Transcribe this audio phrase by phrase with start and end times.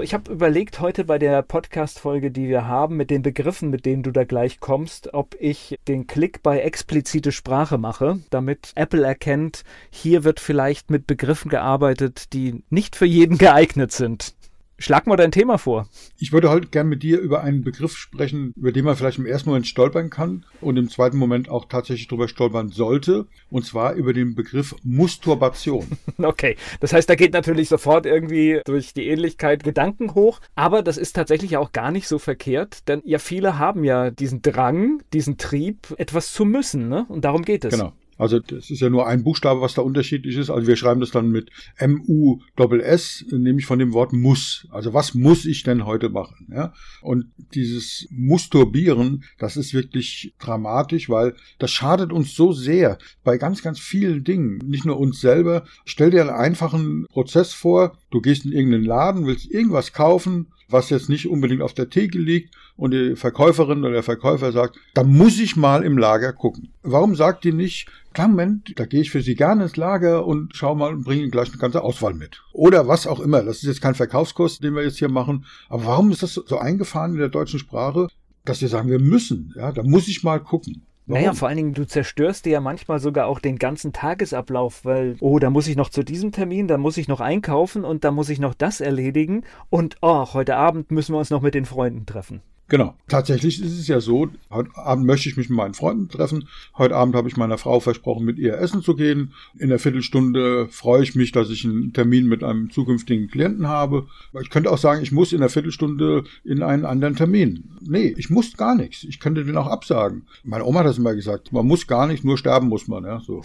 [0.00, 4.02] Ich habe überlegt heute bei der Podcast-Folge, die wir haben, mit den Begriffen, mit denen
[4.02, 9.64] du da gleich kommst, ob ich den Klick bei explizite Sprache mache, damit Apple erkennt,
[9.90, 14.34] hier wird vielleicht mit Begriffen gearbeitet, die nicht für jeden geeignet sind.
[14.78, 15.86] Schlag mal dein Thema vor.
[16.18, 19.26] Ich würde heute gern mit dir über einen Begriff sprechen, über den man vielleicht im
[19.26, 23.26] ersten Moment stolpern kann und im zweiten Moment auch tatsächlich drüber stolpern sollte.
[23.50, 25.86] Und zwar über den Begriff Musturbation.
[26.22, 30.40] Okay, das heißt, da geht natürlich sofort irgendwie durch die Ähnlichkeit Gedanken hoch.
[30.54, 34.40] Aber das ist tatsächlich auch gar nicht so verkehrt, denn ja, viele haben ja diesen
[34.40, 36.88] Drang, diesen Trieb, etwas zu müssen.
[36.88, 37.06] Ne?
[37.08, 37.74] Und darum geht es.
[37.74, 37.92] Genau.
[38.18, 40.50] Also das ist ja nur ein Buchstabe, was da unterschiedlich ist.
[40.50, 44.66] Also wir schreiben das dann mit M-U-S-S, nämlich von dem Wort muss.
[44.70, 46.48] Also was muss ich denn heute machen?
[46.52, 46.72] Ja?
[47.00, 53.62] Und dieses Musturbieren, das ist wirklich dramatisch, weil das schadet uns so sehr bei ganz,
[53.62, 54.58] ganz vielen Dingen.
[54.64, 55.64] Nicht nur uns selber.
[55.84, 57.98] Stell dir einen einfachen Prozess vor.
[58.10, 62.18] Du gehst in irgendeinen Laden, willst irgendwas kaufen, was jetzt nicht unbedingt auf der Theke
[62.18, 66.72] liegt und die Verkäuferin oder der Verkäufer sagt, da muss ich mal im Lager gucken.
[66.82, 70.56] Warum sagt die nicht, klar, Moment, da gehe ich für Sie gerne ins Lager und
[70.56, 72.42] schau mal und bringe Ihnen gleich eine ganze Auswahl mit.
[72.52, 73.42] Oder was auch immer.
[73.42, 75.44] Das ist jetzt kein Verkaufskurs, den wir jetzt hier machen.
[75.68, 78.08] Aber warum ist das so eingefahren in der deutschen Sprache,
[78.44, 79.52] dass wir sagen, wir müssen?
[79.56, 80.82] Ja, da muss ich mal gucken.
[81.06, 81.20] Warum?
[81.20, 85.16] Naja, vor allen Dingen, du zerstörst dir ja manchmal sogar auch den ganzen Tagesablauf, weil,
[85.20, 88.12] oh, da muss ich noch zu diesem Termin, da muss ich noch einkaufen und da
[88.12, 91.64] muss ich noch das erledigen und, oh, heute Abend müssen wir uns noch mit den
[91.64, 92.40] Freunden treffen.
[92.72, 92.94] Genau.
[93.06, 96.48] Tatsächlich ist es ja so, heute Abend möchte ich mich mit meinen Freunden treffen.
[96.78, 99.34] Heute Abend habe ich meiner Frau versprochen, mit ihr essen zu gehen.
[99.58, 104.06] In der Viertelstunde freue ich mich, dass ich einen Termin mit einem zukünftigen Klienten habe.
[104.40, 107.64] Ich könnte auch sagen, ich muss in der Viertelstunde in einen anderen Termin.
[107.82, 109.04] Nee, ich muss gar nichts.
[109.04, 110.22] Ich könnte den auch absagen.
[110.42, 111.52] Meine Oma hat das immer gesagt.
[111.52, 113.04] Man muss gar nicht, nur sterben muss man.
[113.04, 113.42] Ja, so.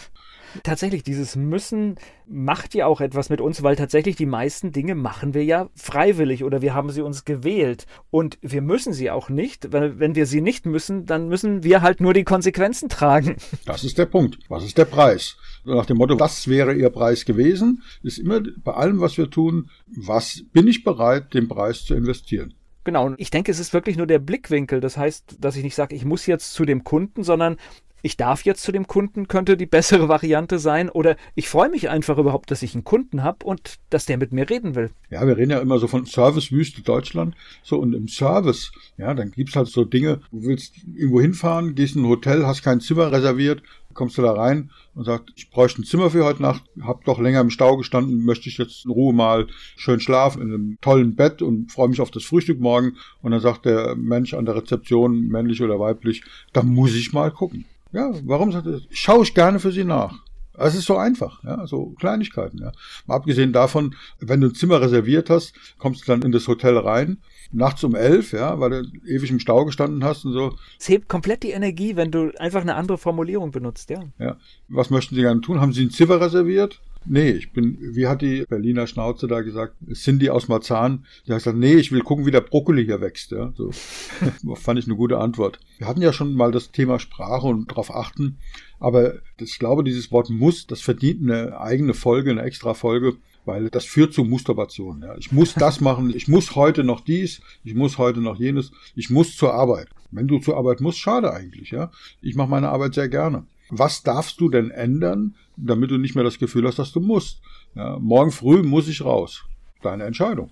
[0.63, 1.95] Tatsächlich, dieses Müssen
[2.27, 6.43] macht ja auch etwas mit uns, weil tatsächlich die meisten Dinge machen wir ja freiwillig
[6.43, 7.85] oder wir haben sie uns gewählt.
[8.09, 11.81] Und wir müssen sie auch nicht, weil wenn wir sie nicht müssen, dann müssen wir
[11.81, 13.37] halt nur die Konsequenzen tragen.
[13.65, 14.39] Das ist der Punkt.
[14.49, 15.37] Was ist der Preis?
[15.65, 19.69] Nach dem Motto, was wäre Ihr Preis gewesen, ist immer bei allem, was wir tun,
[19.87, 22.53] was bin ich bereit, den Preis zu investieren.
[22.87, 24.79] Genau, und ich denke, es ist wirklich nur der Blickwinkel.
[24.79, 27.57] Das heißt, dass ich nicht sage, ich muss jetzt zu dem Kunden, sondern
[28.01, 30.89] ich darf jetzt zu dem Kunden, könnte die bessere Variante sein.
[30.89, 34.31] Oder ich freue mich einfach überhaupt, dass ich einen Kunden habe und dass der mit
[34.31, 34.91] mir reden will.
[35.09, 37.35] Ja, wir reden ja immer so von Servicewüste Deutschland.
[37.63, 41.95] So, und im Service, ja, dann gibt's halt so Dinge, du willst irgendwo hinfahren, gehst
[41.95, 43.61] in ein Hotel, hast kein Zimmer reserviert,
[43.97, 47.19] kommst du da rein und sagst, ich bräuchte ein Zimmer für heute Nacht, hab doch
[47.19, 51.15] länger im Stau gestanden, möchte ich jetzt in Ruhe mal schön schlafen in einem tollen
[51.15, 52.95] Bett und freue mich auf das Frühstück morgen.
[53.21, 57.31] Und dann sagt der Mensch an der Rezeption, männlich oder weiblich, da muss ich mal
[57.31, 57.65] gucken.
[57.97, 60.19] Ja, warum sagt er, schaue ich gerne für Sie nach.
[60.53, 62.71] Es ist so einfach, ja, so Kleinigkeiten, ja.
[63.07, 66.77] Mal abgesehen davon, wenn du ein Zimmer reserviert hast, kommst du dann in das Hotel
[66.77, 67.17] rein,
[67.51, 70.53] nachts um elf, ja, weil du ewig im Stau gestanden hast und so.
[70.79, 74.03] Es hebt komplett die Energie, wenn du einfach eine andere Formulierung benutzt, ja.
[74.19, 74.37] Ja.
[74.67, 75.59] Was möchten Sie gerne tun?
[75.59, 76.79] Haben Sie ein Zimmer reserviert?
[77.09, 81.39] Nee, ich bin, wie hat die Berliner Schnauze da gesagt, Cindy aus Marzahn, die hat
[81.39, 83.31] gesagt, nee, ich will gucken, wie der Brokkoli hier wächst.
[83.31, 83.71] Ja, so.
[84.55, 85.59] Fand ich eine gute Antwort.
[85.77, 88.37] Wir hatten ja schon mal das Thema Sprache und darauf achten,
[88.79, 93.69] aber ich glaube, dieses Wort muss, das verdient eine eigene Folge, eine extra Folge, weil
[93.69, 95.01] das führt zu Musturbation.
[95.01, 95.15] Ja.
[95.17, 99.09] Ich muss das machen, ich muss heute noch dies, ich muss heute noch jenes, ich
[99.09, 99.87] muss zur Arbeit.
[100.11, 101.91] Wenn du zur Arbeit musst, schade eigentlich, ja.
[102.21, 103.45] Ich mache meine Arbeit sehr gerne.
[103.69, 107.41] Was darfst du denn ändern, damit du nicht mehr das Gefühl hast, dass du musst?
[107.75, 109.45] Ja, morgen früh muss ich raus.
[109.81, 110.51] Deine Entscheidung.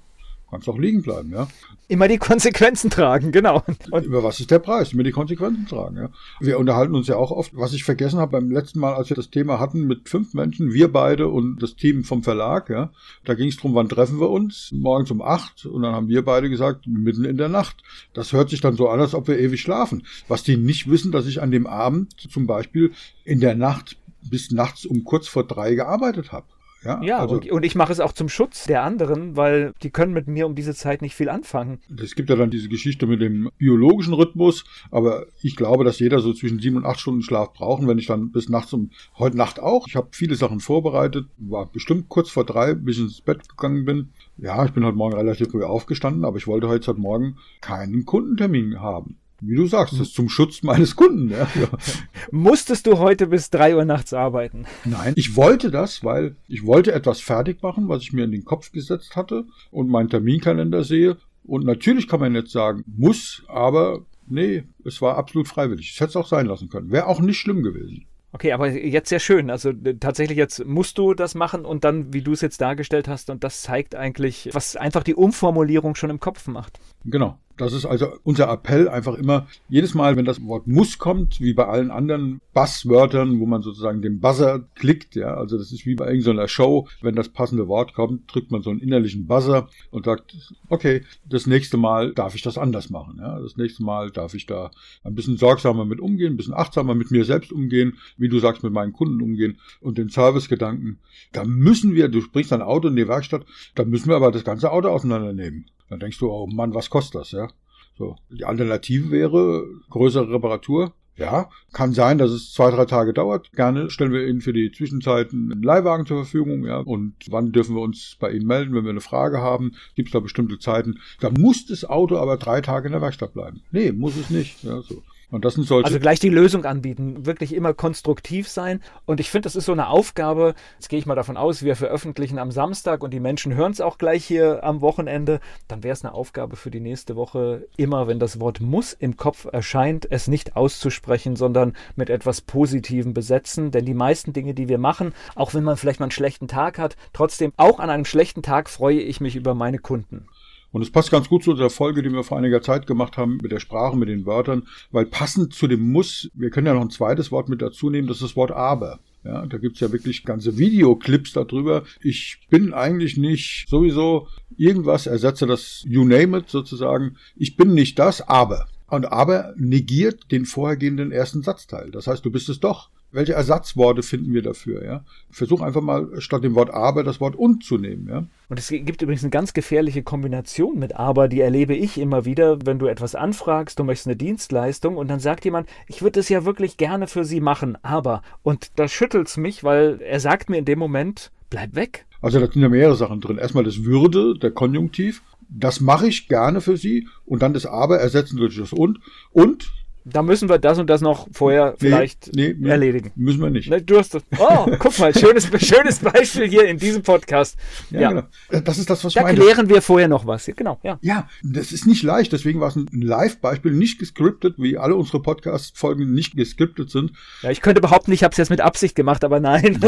[0.49, 1.47] Kannst auch liegen bleiben, ja.
[1.87, 3.63] Immer die Konsequenzen tragen, genau.
[3.89, 4.93] Und Über was ist der Preis?
[4.93, 6.09] Immer die Konsequenzen tragen, ja.
[6.39, 9.15] Wir unterhalten uns ja auch oft, was ich vergessen habe beim letzten Mal, als wir
[9.15, 12.91] das Thema hatten mit fünf Menschen, wir beide und das Team vom Verlag, ja.
[13.23, 14.71] Da ging es darum, wann treffen wir uns?
[14.71, 15.65] Morgens um acht.
[15.65, 17.83] Und dann haben wir beide gesagt, mitten in der Nacht.
[18.13, 20.05] Das hört sich dann so an, als ob wir ewig schlafen.
[20.27, 22.91] Was die nicht wissen, dass ich an dem Abend zum Beispiel
[23.23, 23.97] in der Nacht
[24.29, 26.47] bis nachts um kurz vor drei gearbeitet habe.
[26.85, 29.89] Ja, ja also, und, und, ich mache es auch zum Schutz der anderen, weil die
[29.89, 31.79] können mit mir um diese Zeit nicht viel anfangen.
[31.99, 36.19] Es gibt ja dann diese Geschichte mit dem biologischen Rhythmus, aber ich glaube, dass jeder
[36.19, 37.81] so zwischen sieben und acht Stunden Schlaf braucht.
[37.81, 41.25] Und wenn ich dann bis nachts um, heute Nacht auch, ich habe viele Sachen vorbereitet,
[41.37, 44.09] war bestimmt kurz vor drei, bis ich ins Bett gegangen bin.
[44.37, 48.79] Ja, ich bin heute Morgen relativ früh aufgestanden, aber ich wollte heute Morgen keinen Kundentermin
[48.79, 49.17] haben.
[49.41, 51.29] Wie du sagst, das ist zum Schutz meines Kunden.
[51.29, 51.47] Ja.
[52.31, 54.65] Musstest du heute bis drei Uhr nachts arbeiten?
[54.85, 58.45] Nein, ich wollte das, weil ich wollte etwas fertig machen, was ich mir in den
[58.45, 61.17] Kopf gesetzt hatte und meinen Terminkalender sehe.
[61.43, 65.91] Und natürlich kann man jetzt sagen, muss, aber nee, es war absolut freiwillig.
[65.91, 66.91] Es hätte es auch sein lassen können.
[66.91, 68.05] Wäre auch nicht schlimm gewesen.
[68.35, 69.49] Okay, aber jetzt sehr schön.
[69.49, 73.29] Also tatsächlich jetzt musst du das machen und dann, wie du es jetzt dargestellt hast,
[73.29, 76.79] und das zeigt eigentlich, was einfach die Umformulierung schon im Kopf macht.
[77.05, 77.39] Genau.
[77.57, 81.53] Das ist also unser Appell einfach immer, jedes Mal, wenn das Wort muss kommt, wie
[81.53, 85.95] bei allen anderen Buzzwörtern, wo man sozusagen den Buzzer klickt, ja, also das ist wie
[85.95, 90.05] bei irgendeiner Show, wenn das passende Wort kommt, drückt man so einen innerlichen Buzzer und
[90.05, 90.35] sagt,
[90.67, 94.45] okay, das nächste Mal darf ich das anders machen, ja, das nächste Mal darf ich
[94.45, 94.71] da
[95.03, 98.63] ein bisschen sorgsamer mit umgehen, ein bisschen achtsamer mit mir selbst umgehen, wie du sagst,
[98.63, 100.99] mit meinen Kunden umgehen und den Servicegedanken.
[101.31, 104.43] Da müssen wir, du bringst dein Auto in die Werkstatt, da müssen wir aber das
[104.43, 105.67] ganze Auto auseinandernehmen.
[105.89, 107.49] Dann denkst du, oh Mann, was kostet das, ja?
[107.97, 108.15] So.
[108.29, 110.93] Die Alternative wäre größere Reparatur.
[111.17, 113.53] Ja, kann sein, dass es zwei, drei Tage dauert.
[113.53, 116.65] Gerne stellen wir Ihnen für die Zwischenzeit einen Leihwagen zur Verfügung.
[116.65, 119.75] Ja, und wann dürfen wir uns bei Ihnen melden, wenn wir eine Frage haben?
[119.95, 120.99] Gibt es da bestimmte Zeiten?
[121.21, 123.61] Da muss das Auto aber drei Tage in der Werkstatt bleiben.
[123.71, 124.61] Nee, muss es nicht.
[124.63, 125.03] Ja, so.
[125.31, 128.81] Und das solche also gleich die Lösung anbieten, wirklich immer konstruktiv sein.
[129.05, 130.53] Und ich finde, das ist so eine Aufgabe.
[130.75, 133.81] Jetzt gehe ich mal davon aus, wir veröffentlichen am Samstag und die Menschen hören es
[133.81, 135.39] auch gleich hier am Wochenende.
[135.67, 139.17] Dann wäre es eine Aufgabe für die nächste Woche, immer wenn das Wort muss im
[139.17, 143.71] Kopf erscheint, es nicht auszusprechen, sondern mit etwas Positivem besetzen.
[143.71, 146.77] Denn die meisten Dinge, die wir machen, auch wenn man vielleicht mal einen schlechten Tag
[146.77, 150.27] hat, trotzdem auch an einem schlechten Tag freue ich mich über meine Kunden.
[150.75, 153.37] Und es passt ganz gut zu der Folge, die wir vor einiger Zeit gemacht haben
[153.41, 156.81] mit der Sprache, mit den Wörtern, weil passend zu dem Muss, wir können ja noch
[156.81, 158.99] ein zweites Wort mit dazu nehmen, das ist das Wort aber.
[159.23, 161.85] Ja, da gibt's ja wirklich ganze Videoclips darüber.
[162.01, 164.27] Ich bin eigentlich nicht sowieso
[164.57, 167.15] irgendwas, ersetze das You name it sozusagen.
[167.37, 168.67] Ich bin nicht das, aber.
[168.87, 171.89] Und aber negiert den vorhergehenden ersten Satzteil.
[171.89, 175.05] Das heißt, du bist es doch welche Ersatzworte finden wir dafür, ja?
[175.31, 178.25] Versuch einfach mal statt dem Wort aber das Wort und zu nehmen, ja?
[178.49, 182.65] Und es gibt übrigens eine ganz gefährliche Kombination mit aber, die erlebe ich immer wieder,
[182.65, 186.29] wenn du etwas anfragst, du möchtest eine Dienstleistung und dann sagt jemand, ich würde es
[186.29, 190.57] ja wirklich gerne für Sie machen, aber und da schüttelt's mich, weil er sagt mir
[190.57, 192.05] in dem Moment, bleib weg.
[192.21, 193.37] Also da sind ja mehrere Sachen drin.
[193.37, 195.21] Erstmal das Würde, der Konjunktiv.
[195.47, 198.99] Das mache ich gerne für Sie und dann das aber ersetzen durch das und
[199.31, 199.71] und
[200.05, 203.11] da müssen wir das und das noch vorher nee, vielleicht nee, nee, erledigen.
[203.15, 203.71] Müssen wir nicht.
[203.89, 204.23] Du hast das.
[204.37, 207.57] Oh, guck mal, schönes, schönes Beispiel hier in diesem Podcast.
[207.89, 208.09] Ja, ja.
[208.09, 208.61] Genau.
[208.63, 209.39] Das ist das, was da ich meine.
[209.39, 210.45] Da klären wir vorher noch was.
[210.45, 210.99] Genau, ja.
[211.01, 212.31] Ja, das ist nicht leicht.
[212.31, 217.13] Deswegen war es ein Live-Beispiel, nicht gescriptet, wie alle unsere Podcast-Folgen nicht gescriptet sind.
[217.41, 219.79] Ja, ich könnte behaupten, ich habe es jetzt mit Absicht gemacht, aber nein.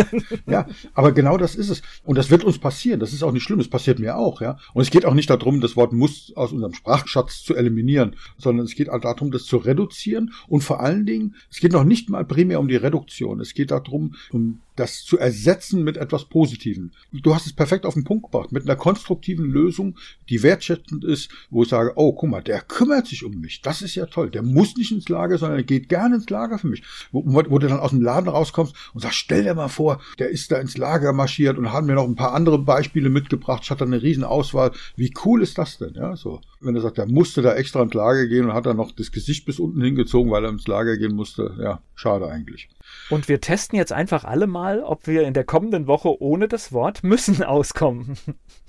[0.47, 0.65] ja,
[0.95, 1.83] aber genau das ist es.
[2.03, 2.99] Und das wird uns passieren.
[2.99, 3.59] Das ist auch nicht schlimm.
[3.59, 4.57] Das passiert mir auch, ja.
[4.73, 8.65] Und es geht auch nicht darum, das Wort muss aus unserem Sprachschatz zu eliminieren, sondern
[8.65, 11.83] es geht auch darum, das zu reduzieren reduzieren und vor allen Dingen, es geht noch
[11.83, 16.25] nicht mal primär um die Reduktion, es geht darum, um das zu ersetzen mit etwas
[16.25, 16.91] Positivem.
[17.11, 19.97] Du hast es perfekt auf den Punkt gebracht, mit einer konstruktiven Lösung,
[20.29, 23.81] die wertschätzend ist, wo ich sage, oh, guck mal, der kümmert sich um mich, das
[23.81, 26.67] ist ja toll, der muss nicht ins Lager, sondern er geht gerne ins Lager für
[26.67, 26.83] mich.
[27.11, 30.29] Wo, wo du dann aus dem Laden rauskommst und sagst, stell dir mal vor, der
[30.29, 33.71] ist da ins Lager marschiert und hat mir noch ein paar andere Beispiele mitgebracht, ich
[33.71, 34.71] hatte eine riesen Auswahl.
[34.95, 36.41] Wie cool ist das denn, ja, so.
[36.59, 39.11] Wenn er sagt, er musste da extra ins Lager gehen und hat dann noch das
[39.11, 42.69] Gesicht bis unten hingezogen, weil er ins Lager gehen musste, ja, schade eigentlich.
[43.09, 46.73] Und wir testen jetzt einfach alle mal, ob wir in der kommenden Woche ohne das
[46.73, 48.17] Wort müssen auskommen.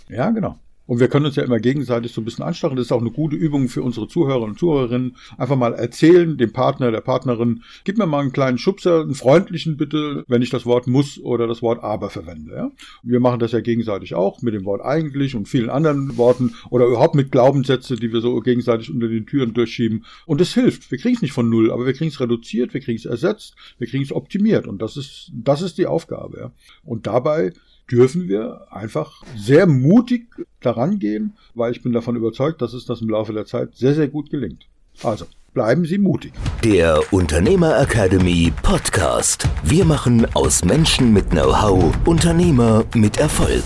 [0.09, 0.57] Ja, genau.
[0.89, 2.77] Und wir können uns ja immer gegenseitig so ein bisschen anstacheln.
[2.77, 5.17] Das ist auch eine gute Übung für unsere Zuhörer und Zuhörerinnen.
[5.37, 9.77] Einfach mal erzählen, dem Partner, der Partnerin, gib mir mal einen kleinen Schubser, einen freundlichen
[9.77, 12.55] bitte, wenn ich das Wort muss oder das Wort aber verwende.
[12.55, 12.71] Ja?
[13.03, 16.87] Wir machen das ja gegenseitig auch mit dem Wort eigentlich und vielen anderen Worten oder
[16.87, 20.07] überhaupt mit Glaubenssätze, die wir so gegenseitig unter den Türen durchschieben.
[20.25, 20.91] Und es hilft.
[20.91, 23.57] Wir kriegen es nicht von null, aber wir kriegen es reduziert, wir kriegen es ersetzt,
[23.77, 24.67] wir kriegen es optimiert.
[24.67, 26.39] Und das ist, das ist die Aufgabe.
[26.39, 26.53] Ja?
[26.83, 27.53] Und dabei
[27.91, 30.27] dürfen wir einfach sehr mutig
[30.61, 33.95] daran gehen, weil ich bin davon überzeugt, dass es das im Laufe der Zeit sehr,
[33.95, 34.67] sehr gut gelingt.
[35.03, 36.33] Also, bleiben Sie mutig.
[36.65, 39.49] Der Unternehmer Academy Podcast.
[39.63, 43.65] Wir machen aus Menschen mit Know-how Unternehmer mit Erfolg.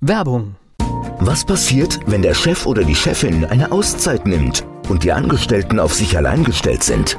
[0.00, 0.56] Werbung.
[1.20, 5.92] Was passiert, wenn der Chef oder die Chefin eine Auszeit nimmt und die Angestellten auf
[5.92, 7.18] sich allein gestellt sind?